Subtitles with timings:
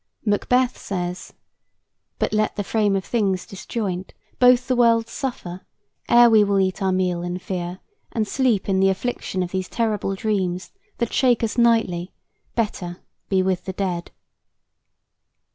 [0.25, 1.33] Macbeth says:
[2.17, 5.61] "But let the frame of things disjoint, both the worlds suffer,
[6.09, 9.69] Ere we will eat our meal in fear, and sleep In the affliction of these
[9.69, 12.13] terrible dreams That shake us nightly;
[12.55, 12.97] better
[13.29, 14.09] be with the dead."